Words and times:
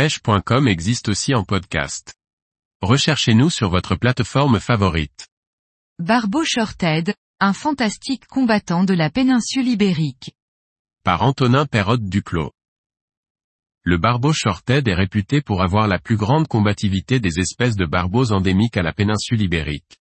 pêche.com 0.00 0.66
existe 0.66 1.10
aussi 1.10 1.34
en 1.34 1.44
podcast. 1.44 2.14
Recherchez-nous 2.80 3.50
sur 3.50 3.68
votre 3.68 3.96
plateforme 3.96 4.58
favorite. 4.58 5.28
Barbeau 5.98 6.42
Shorthead, 6.42 7.12
un 7.38 7.52
fantastique 7.52 8.26
combattant 8.26 8.84
de 8.84 8.94
la 8.94 9.10
péninsule 9.10 9.68
ibérique. 9.68 10.32
Par 11.04 11.20
Antonin 11.20 11.66
Perrotte 11.66 12.06
Duclos. 12.06 12.50
Le 13.82 13.98
barbeau 13.98 14.32
shorthead 14.32 14.88
est 14.88 14.94
réputé 14.94 15.42
pour 15.42 15.62
avoir 15.62 15.86
la 15.86 15.98
plus 15.98 16.16
grande 16.16 16.48
combativité 16.48 17.20
des 17.20 17.38
espèces 17.38 17.76
de 17.76 17.84
barbeaux 17.84 18.32
endémiques 18.32 18.78
à 18.78 18.82
la 18.82 18.94
péninsule 18.94 19.42
ibérique. 19.42 19.98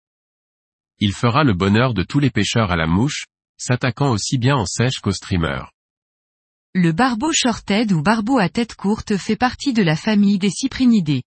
Il 0.99 1.11
fera 1.11 1.43
le 1.43 1.53
bonheur 1.53 1.93
de 1.93 2.03
tous 2.03 2.19
les 2.19 2.31
pêcheurs 2.31 2.71
à 2.71 2.77
la 2.77 2.87
mouche, 2.87 3.25
s'attaquant 3.57 4.11
aussi 4.11 4.37
bien 4.37 4.55
en 4.55 4.65
sèche 4.65 5.01
qu'au 5.01 5.11
streamer. 5.11 5.63
Le 6.75 6.91
barbeau 6.91 7.31
shorthead 7.33 7.91
ou 7.91 8.03
barbeau 8.03 8.37
à 8.37 8.47
tête 8.47 8.75
courte 8.75 9.17
fait 9.17 9.35
partie 9.35 9.73
de 9.73 9.81
la 9.81 9.95
famille 9.95 10.37
des 10.37 10.51
cyprinidés. 10.51 11.23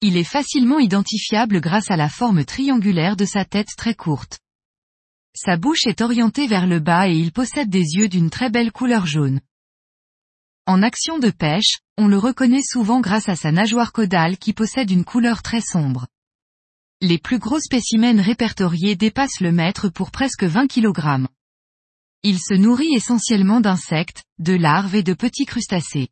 Il 0.00 0.16
est 0.16 0.22
facilement 0.22 0.78
identifiable 0.78 1.60
grâce 1.60 1.90
à 1.90 1.96
la 1.96 2.08
forme 2.08 2.44
triangulaire 2.44 3.16
de 3.16 3.24
sa 3.24 3.44
tête 3.44 3.74
très 3.76 3.96
courte. 3.96 4.38
Sa 5.34 5.56
bouche 5.56 5.86
est 5.86 6.02
orientée 6.02 6.46
vers 6.46 6.68
le 6.68 6.78
bas 6.78 7.08
et 7.08 7.16
il 7.16 7.32
possède 7.32 7.68
des 7.68 7.96
yeux 7.96 8.08
d'une 8.08 8.30
très 8.30 8.48
belle 8.48 8.70
couleur 8.70 9.06
jaune. 9.06 9.40
En 10.66 10.84
action 10.84 11.18
de 11.18 11.30
pêche, 11.30 11.80
on 11.98 12.06
le 12.06 12.16
reconnaît 12.16 12.62
souvent 12.62 13.00
grâce 13.00 13.28
à 13.28 13.34
sa 13.34 13.50
nageoire 13.50 13.90
caudale 13.90 14.38
qui 14.38 14.52
possède 14.52 14.92
une 14.92 15.04
couleur 15.04 15.42
très 15.42 15.62
sombre. 15.62 16.06
Les 17.00 17.18
plus 17.18 17.40
gros 17.40 17.58
spécimens 17.58 18.22
répertoriés 18.22 18.94
dépassent 18.94 19.40
le 19.40 19.50
mètre 19.50 19.88
pour 19.88 20.12
presque 20.12 20.44
20 20.44 20.68
kg. 20.68 21.26
Il 22.26 22.38
se 22.38 22.54
nourrit 22.54 22.94
essentiellement 22.94 23.60
d'insectes, 23.60 24.24
de 24.38 24.54
larves 24.54 24.94
et 24.94 25.02
de 25.02 25.12
petits 25.12 25.44
crustacés. 25.44 26.08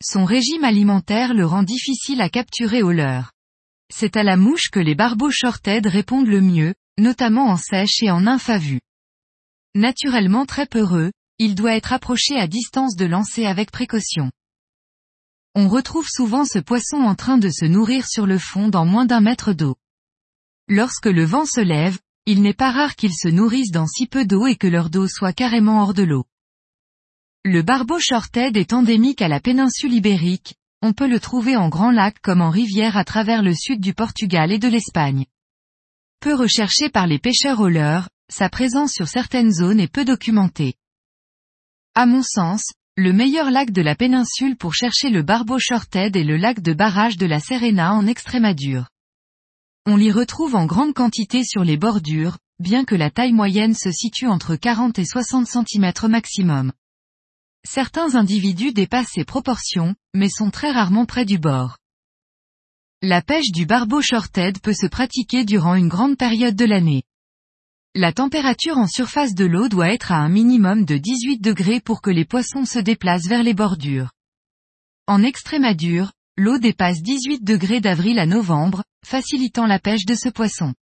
Son 0.00 0.24
régime 0.24 0.62
alimentaire 0.62 1.34
le 1.34 1.44
rend 1.44 1.64
difficile 1.64 2.20
à 2.20 2.28
capturer 2.28 2.82
au 2.82 2.92
leurre. 2.92 3.32
C'est 3.92 4.16
à 4.16 4.22
la 4.22 4.36
mouche 4.36 4.70
que 4.70 4.78
les 4.78 4.94
barbeaux 4.94 5.32
shorthead 5.32 5.84
répondent 5.88 6.28
le 6.28 6.40
mieux, 6.40 6.74
notamment 6.96 7.48
en 7.48 7.56
sèche 7.56 8.04
et 8.04 8.10
en 8.12 8.24
vue. 8.58 8.80
Naturellement 9.74 10.46
très 10.46 10.66
peureux, 10.66 11.10
il 11.40 11.56
doit 11.56 11.74
être 11.74 11.92
approché 11.92 12.36
à 12.36 12.46
distance 12.46 12.94
de 12.94 13.04
lancer 13.04 13.46
avec 13.46 13.72
précaution. 13.72 14.30
On 15.56 15.68
retrouve 15.68 16.06
souvent 16.08 16.44
ce 16.44 16.60
poisson 16.60 16.98
en 16.98 17.16
train 17.16 17.38
de 17.38 17.50
se 17.50 17.64
nourrir 17.64 18.06
sur 18.06 18.26
le 18.26 18.38
fond 18.38 18.68
dans 18.68 18.86
moins 18.86 19.06
d'un 19.06 19.20
mètre 19.20 19.52
d'eau. 19.52 19.74
Lorsque 20.68 21.06
le 21.06 21.24
vent 21.24 21.46
se 21.46 21.60
lève, 21.60 21.98
il 22.26 22.40
n'est 22.40 22.54
pas 22.54 22.70
rare 22.70 22.96
qu'ils 22.96 23.14
se 23.14 23.28
nourrissent 23.28 23.70
dans 23.70 23.86
si 23.86 24.06
peu 24.06 24.24
d'eau 24.24 24.46
et 24.46 24.56
que 24.56 24.66
leur 24.66 24.90
dos 24.90 25.08
soit 25.08 25.32
carrément 25.32 25.82
hors 25.82 25.94
de 25.94 26.02
l'eau. 26.02 26.24
Le 27.44 27.62
barbeau 27.62 27.98
shorthead 27.98 28.56
est 28.56 28.72
endémique 28.72 29.20
à 29.20 29.28
la 29.28 29.40
péninsule 29.40 29.92
ibérique, 29.92 30.54
on 30.80 30.92
peut 30.92 31.08
le 31.08 31.20
trouver 31.20 31.56
en 31.56 31.68
grand 31.68 31.90
lac 31.90 32.18
comme 32.20 32.40
en 32.40 32.50
rivière 32.50 32.96
à 32.96 33.04
travers 33.04 33.42
le 33.42 33.54
sud 33.54 33.80
du 33.80 33.92
Portugal 33.92 34.52
et 34.52 34.58
de 34.58 34.68
l'Espagne. 34.68 35.26
Peu 36.20 36.34
recherché 36.34 36.88
par 36.88 37.06
les 37.06 37.18
pêcheurs 37.18 37.60
au 37.60 37.68
leurre, 37.68 38.08
sa 38.30 38.48
présence 38.48 38.92
sur 38.92 39.08
certaines 39.08 39.52
zones 39.52 39.80
est 39.80 39.92
peu 39.92 40.06
documentée. 40.06 40.74
À 41.94 42.06
mon 42.06 42.22
sens, 42.22 42.72
le 42.96 43.12
meilleur 43.12 43.50
lac 43.50 43.70
de 43.70 43.82
la 43.82 43.94
péninsule 43.94 44.56
pour 44.56 44.72
chercher 44.72 45.10
le 45.10 45.22
barbeau 45.22 45.58
shorthead 45.58 46.16
est 46.16 46.24
le 46.24 46.36
lac 46.36 46.60
de 46.60 46.72
barrage 46.72 47.18
de 47.18 47.26
la 47.26 47.40
Serena 47.40 47.92
en 47.92 48.06
Extrémadure. 48.06 48.88
On 49.86 49.96
l'y 49.96 50.10
retrouve 50.10 50.54
en 50.54 50.64
grande 50.64 50.94
quantité 50.94 51.44
sur 51.44 51.62
les 51.62 51.76
bordures, 51.76 52.38
bien 52.58 52.86
que 52.86 52.94
la 52.94 53.10
taille 53.10 53.34
moyenne 53.34 53.74
se 53.74 53.92
situe 53.92 54.26
entre 54.26 54.56
40 54.56 54.98
et 54.98 55.04
60 55.04 55.46
cm 55.46 55.92
maximum. 56.08 56.72
Certains 57.66 58.14
individus 58.14 58.72
dépassent 58.72 59.12
ces 59.12 59.24
proportions, 59.24 59.94
mais 60.14 60.30
sont 60.30 60.50
très 60.50 60.70
rarement 60.70 61.04
près 61.04 61.26
du 61.26 61.38
bord. 61.38 61.76
La 63.02 63.20
pêche 63.20 63.50
du 63.52 63.66
barbeau 63.66 64.00
shorthead 64.00 64.58
peut 64.60 64.72
se 64.72 64.86
pratiquer 64.86 65.44
durant 65.44 65.74
une 65.74 65.88
grande 65.88 66.16
période 66.16 66.56
de 66.56 66.64
l'année. 66.64 67.02
La 67.94 68.14
température 68.14 68.78
en 68.78 68.86
surface 68.86 69.34
de 69.34 69.44
l'eau 69.44 69.68
doit 69.68 69.92
être 69.92 70.12
à 70.12 70.16
un 70.16 70.30
minimum 70.30 70.86
de 70.86 70.96
18 70.96 71.42
degrés 71.42 71.80
pour 71.80 72.00
que 72.00 72.10
les 72.10 72.24
poissons 72.24 72.64
se 72.64 72.78
déplacent 72.78 73.28
vers 73.28 73.42
les 73.42 73.54
bordures. 73.54 74.12
En 75.06 75.22
Extrémadure, 75.22 76.12
l'eau 76.38 76.58
dépasse 76.58 77.02
18 77.02 77.44
degrés 77.44 77.82
d'avril 77.82 78.18
à 78.18 78.24
novembre, 78.24 78.82
facilitant 79.04 79.66
la 79.66 79.78
pêche 79.78 80.04
de 80.04 80.14
ce 80.14 80.28
poisson. 80.28 80.74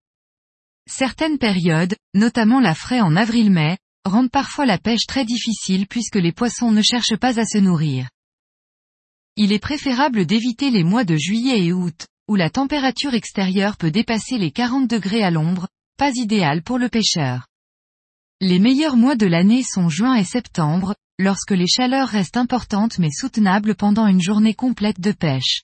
Certaines 0.88 1.38
périodes, 1.38 1.94
notamment 2.14 2.60
la 2.60 2.74
fraie 2.74 3.00
en 3.00 3.14
avril-mai, 3.16 3.78
rendent 4.04 4.30
parfois 4.30 4.66
la 4.66 4.78
pêche 4.78 5.06
très 5.06 5.24
difficile 5.24 5.86
puisque 5.86 6.16
les 6.16 6.32
poissons 6.32 6.72
ne 6.72 6.82
cherchent 6.82 7.16
pas 7.16 7.38
à 7.38 7.44
se 7.44 7.58
nourrir. 7.58 8.08
Il 9.36 9.52
est 9.52 9.58
préférable 9.58 10.26
d'éviter 10.26 10.70
les 10.70 10.84
mois 10.84 11.04
de 11.04 11.16
juillet 11.16 11.64
et 11.64 11.72
août, 11.72 12.06
où 12.28 12.36
la 12.36 12.50
température 12.50 13.14
extérieure 13.14 13.76
peut 13.76 13.90
dépasser 13.90 14.38
les 14.38 14.50
40 14.50 14.88
degrés 14.88 15.22
à 15.22 15.30
l'ombre, 15.30 15.68
pas 15.96 16.10
idéal 16.14 16.62
pour 16.62 16.78
le 16.78 16.88
pêcheur. 16.88 17.46
Les 18.40 18.58
meilleurs 18.58 18.96
mois 18.96 19.14
de 19.14 19.26
l'année 19.26 19.62
sont 19.62 19.88
juin 19.88 20.16
et 20.16 20.24
septembre, 20.24 20.94
lorsque 21.18 21.52
les 21.52 21.68
chaleurs 21.68 22.08
restent 22.08 22.36
importantes 22.36 22.98
mais 22.98 23.10
soutenables 23.10 23.74
pendant 23.74 24.06
une 24.06 24.20
journée 24.20 24.54
complète 24.54 25.00
de 25.00 25.12
pêche. 25.12 25.62